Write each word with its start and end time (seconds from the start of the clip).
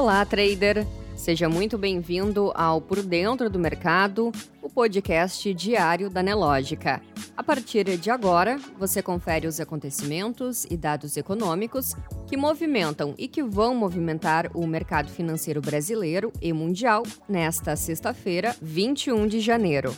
Olá, 0.00 0.24
trader! 0.24 0.86
Seja 1.16 1.48
muito 1.48 1.76
bem-vindo 1.76 2.52
ao 2.54 2.80
Por 2.80 3.02
Dentro 3.02 3.50
do 3.50 3.58
Mercado, 3.58 4.30
o 4.62 4.70
podcast 4.70 5.52
diário 5.52 6.08
da 6.08 6.22
Nelógica. 6.22 7.02
A 7.36 7.42
partir 7.42 7.98
de 7.98 8.08
agora, 8.08 8.60
você 8.78 9.02
confere 9.02 9.48
os 9.48 9.58
acontecimentos 9.58 10.64
e 10.70 10.76
dados 10.76 11.16
econômicos 11.16 11.96
que 12.28 12.36
movimentam 12.36 13.12
e 13.18 13.26
que 13.26 13.42
vão 13.42 13.74
movimentar 13.74 14.48
o 14.54 14.64
mercado 14.68 15.10
financeiro 15.10 15.60
brasileiro 15.60 16.32
e 16.40 16.52
mundial 16.52 17.02
nesta 17.28 17.74
sexta-feira, 17.74 18.54
21 18.62 19.26
de 19.26 19.40
janeiro. 19.40 19.92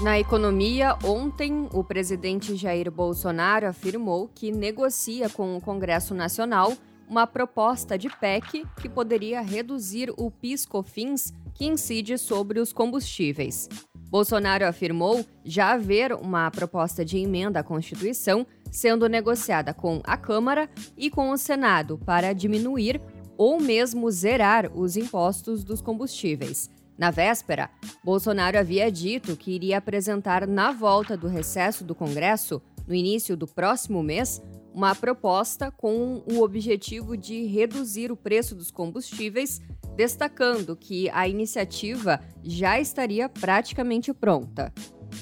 Na 0.00 0.16
economia, 0.16 0.96
ontem, 1.02 1.68
o 1.72 1.82
presidente 1.82 2.54
Jair 2.54 2.88
Bolsonaro 2.88 3.66
afirmou 3.66 4.30
que 4.32 4.52
negocia 4.52 5.28
com 5.28 5.56
o 5.56 5.60
Congresso 5.60 6.14
Nacional 6.14 6.72
uma 7.08 7.26
proposta 7.26 7.98
de 7.98 8.08
PEC 8.08 8.64
que 8.80 8.88
poderia 8.88 9.40
reduzir 9.40 10.14
o 10.16 10.30
PIS/COFINS 10.30 11.32
que 11.52 11.66
incide 11.66 12.16
sobre 12.16 12.60
os 12.60 12.72
combustíveis. 12.72 13.68
Bolsonaro 14.08 14.64
afirmou 14.64 15.26
já 15.44 15.72
haver 15.72 16.12
uma 16.12 16.48
proposta 16.48 17.04
de 17.04 17.18
emenda 17.18 17.58
à 17.58 17.64
Constituição 17.64 18.46
sendo 18.70 19.08
negociada 19.08 19.74
com 19.74 20.00
a 20.04 20.16
Câmara 20.16 20.70
e 20.96 21.10
com 21.10 21.30
o 21.30 21.36
Senado 21.36 21.98
para 21.98 22.32
diminuir 22.32 23.00
ou 23.36 23.60
mesmo 23.60 24.08
zerar 24.12 24.70
os 24.72 24.96
impostos 24.96 25.64
dos 25.64 25.80
combustíveis. 25.80 26.70
Na 26.98 27.12
véspera, 27.12 27.70
Bolsonaro 28.02 28.58
havia 28.58 28.90
dito 28.90 29.36
que 29.36 29.52
iria 29.52 29.78
apresentar 29.78 30.48
na 30.48 30.72
volta 30.72 31.16
do 31.16 31.28
recesso 31.28 31.84
do 31.84 31.94
Congresso, 31.94 32.60
no 32.88 32.94
início 32.94 33.36
do 33.36 33.46
próximo 33.46 34.02
mês, 34.02 34.42
uma 34.74 34.96
proposta 34.96 35.70
com 35.70 36.24
o 36.28 36.42
objetivo 36.42 37.16
de 37.16 37.46
reduzir 37.46 38.10
o 38.10 38.16
preço 38.16 38.52
dos 38.52 38.72
combustíveis, 38.72 39.60
destacando 39.94 40.74
que 40.74 41.08
a 41.10 41.28
iniciativa 41.28 42.20
já 42.42 42.80
estaria 42.80 43.28
praticamente 43.28 44.12
pronta. 44.12 44.72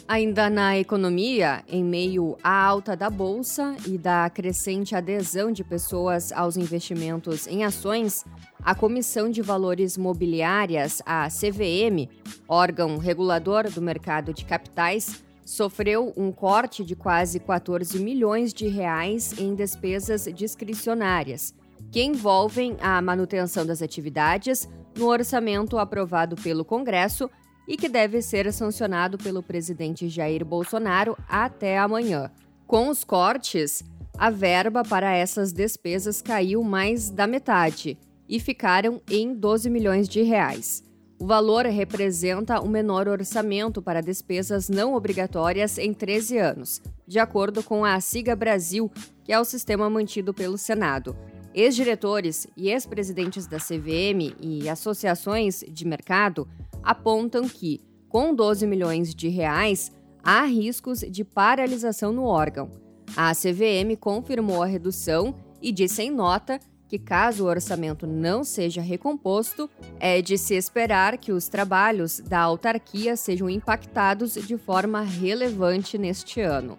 Ainda 0.09 0.49
na 0.49 0.79
economia, 0.79 1.65
em 1.69 1.83
meio 1.83 2.37
à 2.43 2.65
alta 2.65 2.97
da 2.97 3.11
bolsa 3.11 3.77
e 3.87 3.99
da 3.99 4.31
crescente 4.31 4.95
adesão 4.95 5.51
de 5.51 5.65
pessoas 5.65 6.31
aos 6.31 6.57
investimentos 6.57 7.47
em 7.47 7.65
ações, 7.65 8.25
a 8.63 8.75
Comissão 8.75 9.31
de 9.31 9.43
Valores 9.43 9.97
Mobiliárias, 9.97 11.03
a 11.05 11.29
CVM, 11.29 12.09
órgão 12.49 12.99
regulador 12.99 13.69
do 13.71 13.83
mercado 13.83 14.33
de 14.33 14.45
capitais, 14.45 15.25
sofreu 15.45 16.13
um 16.17 16.33
corte 16.33 16.85
de 16.85 16.97
quase 16.97 17.39
14 17.39 17.99
milhões 18.01 18.53
de 18.53 18.67
reais 18.67 19.39
em 19.39 19.55
despesas 19.55 20.29
discricionárias, 20.35 21.55
que 21.91 22.03
envolvem 22.03 22.77
a 22.81 23.01
manutenção 23.01 23.65
das 23.65 23.81
atividades 23.81 24.69
no 24.97 25.07
orçamento 25.07 25.79
aprovado 25.79 26.35
pelo 26.37 26.65
Congresso 26.65 27.31
e 27.67 27.77
que 27.77 27.89
deve 27.89 28.23
ser 28.23 28.53
sancionado 28.53 29.19
pelo 29.19 29.43
presidente 29.43 30.09
Jair 30.09 30.45
Bolsonaro 30.45 31.17
até 31.29 31.79
amanhã. 31.79 32.31
Com 32.67 32.89
os 32.89 33.05
cortes, 33.05 33.83
a 34.19 34.31
verba 34.31 34.83
para 34.83 35.13
essas 35.13 35.53
despesas 35.53 36.23
caiu 36.23 36.63
mais 36.63 37.11
da 37.11 37.27
metade 37.27 37.99
e 38.29 38.41
ficaram 38.41 39.01
em 39.11 39.35
12 39.35 39.69
milhões 39.71 40.09
de 40.09 40.23
reais. 40.23 40.83
O 41.19 41.27
valor 41.27 41.65
representa 41.65 42.61
o 42.61 42.69
menor 42.69 43.09
orçamento 43.09 43.81
para 43.81 44.03
despesas 44.03 44.69
não 44.69 44.95
obrigatórias 44.95 45.79
em 45.79 45.95
13 45.95 46.39
anos, 46.39 46.83
de 47.07 47.19
acordo 47.19 47.63
com 47.63 47.85
a 47.85 47.99
Siga 48.01 48.37
Brasil, 48.37 48.91
que 49.25 49.33
é 49.33 49.41
o 49.41 49.45
sistema 49.45 49.89
mantido 49.89 50.35
pelo 50.35 50.59
Senado. 50.59 51.17
Ex-diretores 51.55 52.47
e 52.55 52.69
ex-presidentes 52.69 53.47
da 53.47 53.57
CVM 53.57 54.37
e 54.39 54.69
associações 54.69 55.65
de 55.67 55.87
mercado 55.87 56.47
apontam 56.87 57.49
que, 57.49 57.81
com 58.09 58.33
12 58.33 58.65
milhões 58.65 59.13
de 59.13 59.29
reais, 59.29 59.91
há 60.23 60.45
riscos 60.45 61.01
de 61.01 61.25
paralisação 61.25 62.13
no 62.13 62.25
órgão. 62.25 62.71
A 63.17 63.35
CVM 63.35 63.97
confirmou 63.99 64.63
a 64.63 64.67
redução 64.67 65.35
e 65.61 65.73
disse 65.73 66.03
em 66.03 66.11
nota 66.11 66.61
que, 66.89 66.97
caso 66.97 67.45
o 67.45 67.49
orçamento 67.49 68.07
não 68.07 68.45
seja 68.45 68.81
recomposto, 68.81 69.69
é 69.99 70.23
de 70.23 70.39
se 70.39 70.55
esperar 70.55 71.19
que 71.19 71.33
os 71.33 71.49
trabalhos 71.49 72.21
da 72.21 72.39
autarquia 72.39 73.17
sejam 73.17 73.51
impactados 73.51 74.35
de 74.35 74.57
forma 74.57 75.01
relevante 75.01 75.99
neste 75.99 76.41
ano. 76.41 76.79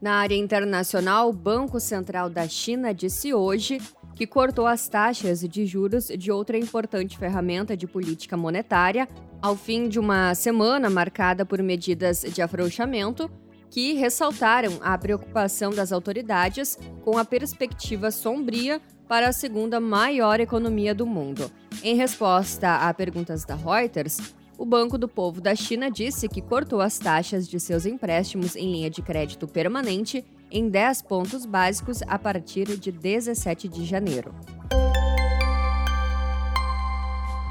Na 0.00 0.14
área 0.14 0.34
internacional, 0.34 1.28
o 1.28 1.32
Banco 1.32 1.78
Central 1.78 2.28
da 2.28 2.48
China 2.48 2.92
disse 2.92 3.32
hoje 3.32 3.80
que 4.22 4.26
cortou 4.28 4.68
as 4.68 4.88
taxas 4.88 5.40
de 5.40 5.66
juros 5.66 6.06
de 6.06 6.30
outra 6.30 6.56
importante 6.56 7.18
ferramenta 7.18 7.76
de 7.76 7.88
política 7.88 8.36
monetária, 8.36 9.08
ao 9.40 9.56
fim 9.56 9.88
de 9.88 9.98
uma 9.98 10.32
semana 10.36 10.88
marcada 10.88 11.44
por 11.44 11.60
medidas 11.60 12.24
de 12.32 12.40
afrouxamento 12.40 13.28
que 13.68 13.94
ressaltaram 13.94 14.78
a 14.80 14.96
preocupação 14.96 15.72
das 15.72 15.90
autoridades 15.90 16.78
com 17.04 17.18
a 17.18 17.24
perspectiva 17.24 18.12
sombria 18.12 18.80
para 19.08 19.26
a 19.26 19.32
segunda 19.32 19.80
maior 19.80 20.38
economia 20.38 20.94
do 20.94 21.04
mundo. 21.04 21.50
Em 21.82 21.96
resposta 21.96 22.76
a 22.76 22.94
perguntas 22.94 23.44
da 23.44 23.56
Reuters, 23.56 24.20
o 24.56 24.64
Banco 24.64 24.96
do 24.96 25.08
Povo 25.08 25.40
da 25.40 25.56
China 25.56 25.90
disse 25.90 26.28
que 26.28 26.40
cortou 26.40 26.80
as 26.80 26.96
taxas 26.96 27.48
de 27.48 27.58
seus 27.58 27.86
empréstimos 27.86 28.54
em 28.54 28.70
linha 28.70 28.88
de 28.88 29.02
crédito 29.02 29.48
permanente 29.48 30.24
em 30.52 30.68
10 30.68 31.02
pontos 31.02 31.46
básicos 31.46 32.02
a 32.06 32.18
partir 32.18 32.76
de 32.76 32.92
17 32.92 33.68
de 33.68 33.84
janeiro. 33.84 34.34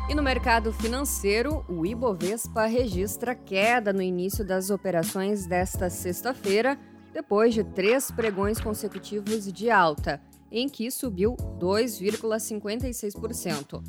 E 0.08 0.14
no 0.14 0.22
mercado 0.22 0.72
financeiro, 0.72 1.66
o 1.68 1.86
Ibovespa 1.86 2.66
registra 2.66 3.34
queda 3.34 3.92
no 3.92 4.02
início 4.02 4.46
das 4.46 4.70
operações 4.70 5.48
desta 5.48 5.90
sexta-feira, 5.90 6.78
depois 7.14 7.54
de 7.54 7.64
três 7.64 8.12
pregões 8.12 8.60
consecutivos 8.60 9.52
de 9.52 9.70
alta 9.70 10.22
em 10.52 10.68
que 10.68 10.92
subiu 10.92 11.38
2,56%. 11.60 13.82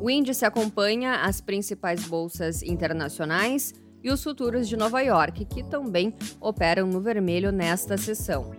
O 0.00 0.08
índice 0.08 0.46
acompanha 0.46 1.16
as 1.22 1.42
principais 1.42 2.06
bolsas 2.06 2.62
internacionais 2.62 3.74
e 4.02 4.10
os 4.10 4.22
futuros 4.22 4.66
de 4.68 4.78
Nova 4.78 5.02
York, 5.02 5.44
que 5.44 5.62
também 5.62 6.14
operam 6.40 6.86
no 6.86 7.02
vermelho 7.02 7.52
nesta 7.52 7.98
sessão. 7.98 8.55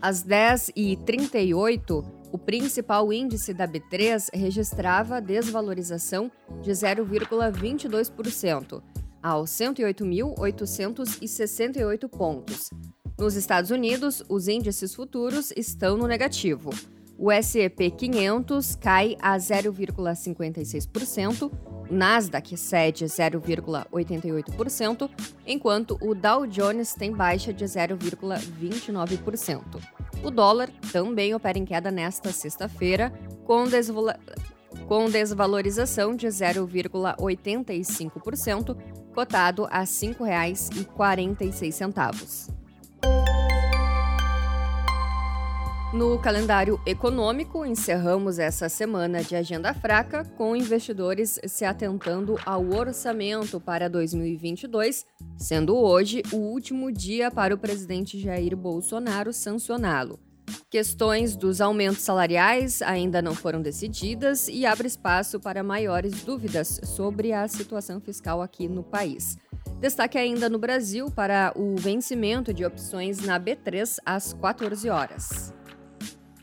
Às 0.00 0.24
10h38, 0.24 2.02
o 2.32 2.38
principal 2.38 3.12
índice 3.12 3.52
da 3.52 3.68
B3 3.68 4.28
registrava 4.32 5.20
desvalorização 5.20 6.32
de 6.62 6.70
0,22%, 6.70 8.82
aos 9.22 9.50
108.868 9.50 12.08
pontos, 12.08 12.70
nos 13.20 13.34
Estados 13.34 13.70
Unidos, 13.70 14.22
os 14.30 14.48
índices 14.48 14.94
futuros 14.94 15.52
estão 15.54 15.94
no 15.94 16.06
negativo. 16.06 16.70
O 17.22 17.30
S&P 17.30 17.90
500 17.90 18.76
cai 18.76 19.14
a 19.20 19.36
0,56%, 19.36 21.52
o 21.90 21.92
Nasdaq 21.92 22.56
cede 22.56 23.04
0,88%, 23.04 25.10
enquanto 25.46 25.98
o 26.00 26.14
Dow 26.14 26.46
Jones 26.46 26.94
tem 26.94 27.12
baixa 27.12 27.52
de 27.52 27.66
0,29%. 27.66 29.62
O 30.24 30.30
dólar 30.30 30.70
também 30.90 31.34
opera 31.34 31.58
em 31.58 31.66
queda 31.66 31.90
nesta 31.90 32.32
sexta-feira, 32.32 33.12
com, 33.44 33.64
com 34.88 35.10
desvalorização 35.10 36.16
de 36.16 36.26
0,85%, 36.26 38.78
cotado 39.14 39.66
a 39.66 39.80
R$ 39.80 39.84
5,46. 39.84 42.59
No 45.92 46.16
calendário 46.20 46.80
econômico, 46.86 47.66
encerramos 47.66 48.38
essa 48.38 48.68
semana 48.68 49.24
de 49.24 49.34
agenda 49.34 49.74
fraca 49.74 50.24
com 50.36 50.54
investidores 50.54 51.40
se 51.48 51.64
atentando 51.64 52.38
ao 52.46 52.64
orçamento 52.70 53.58
para 53.58 53.90
2022, 53.90 55.04
sendo 55.36 55.76
hoje 55.76 56.22
o 56.32 56.36
último 56.36 56.92
dia 56.92 57.28
para 57.28 57.52
o 57.52 57.58
presidente 57.58 58.20
Jair 58.20 58.56
Bolsonaro 58.56 59.32
sancioná-lo. 59.32 60.20
Questões 60.70 61.34
dos 61.34 61.60
aumentos 61.60 62.02
salariais 62.02 62.80
ainda 62.82 63.20
não 63.20 63.34
foram 63.34 63.60
decididas 63.60 64.46
e 64.46 64.64
abre 64.64 64.86
espaço 64.86 65.40
para 65.40 65.64
maiores 65.64 66.22
dúvidas 66.22 66.80
sobre 66.84 67.32
a 67.32 67.48
situação 67.48 68.00
fiscal 68.00 68.40
aqui 68.40 68.68
no 68.68 68.84
país. 68.84 69.36
Destaque 69.80 70.16
ainda 70.16 70.48
no 70.48 70.58
Brasil 70.58 71.10
para 71.10 71.52
o 71.56 71.74
vencimento 71.74 72.54
de 72.54 72.64
opções 72.64 73.18
na 73.20 73.40
B3 73.40 73.96
às 74.06 74.32
14 74.32 74.88
horas. 74.88 75.52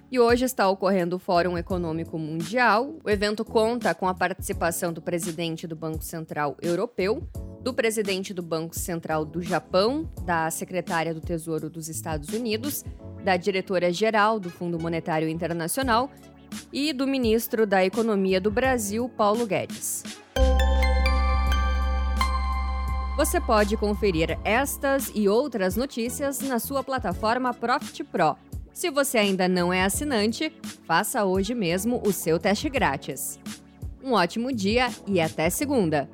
E 0.10 0.18
hoje 0.20 0.46
está 0.46 0.70
ocorrendo 0.70 1.18
o 1.18 1.20
Fórum 1.20 1.58
Econômico 1.58 2.18
Mundial. 2.18 2.96
O 3.04 3.10
evento 3.10 3.44
conta 3.44 3.94
com 3.94 4.08
a 4.08 4.14
participação 4.14 4.94
do 4.94 5.02
presidente 5.02 5.68
do 5.68 5.76
Banco 5.76 6.02
Central 6.02 6.56
Europeu, 6.62 7.28
do 7.62 7.74
presidente 7.74 8.34
do 8.34 8.42
Banco 8.42 8.74
Central 8.74 9.26
do 9.26 9.42
Japão, 9.42 10.10
da 10.24 10.50
secretária 10.50 11.14
do 11.14 11.20
Tesouro 11.20 11.70
dos 11.70 11.90
Estados 11.90 12.30
Unidos, 12.30 12.86
da 13.22 13.36
diretora-geral 13.36 14.40
do 14.40 14.50
Fundo 14.50 14.80
Monetário 14.80 15.28
Internacional 15.28 16.10
e 16.72 16.94
do 16.94 17.06
ministro 17.06 17.68
da 17.68 17.84
Economia 17.84 18.40
do 18.40 18.50
Brasil, 18.50 19.10
Paulo 19.10 19.46
Guedes. 19.46 20.04
Você 23.18 23.42
pode 23.42 23.76
conferir 23.76 24.40
estas 24.46 25.12
e 25.14 25.28
outras 25.28 25.76
notícias 25.76 26.40
na 26.40 26.60
sua 26.60 26.82
plataforma 26.82 27.54
Profit 27.54 28.06
Pro. 28.06 28.38
Se 28.78 28.92
você 28.92 29.18
ainda 29.18 29.48
não 29.48 29.74
é 29.74 29.82
assinante, 29.82 30.54
faça 30.86 31.26
hoje 31.26 31.56
mesmo 31.56 32.00
o 32.06 32.14
seu 32.14 32.38
teste 32.38 32.70
grátis. 32.70 33.40
Um 34.04 34.12
ótimo 34.14 34.54
dia 34.54 34.90
e 35.08 35.20
até 35.20 35.50
segunda! 35.50 36.08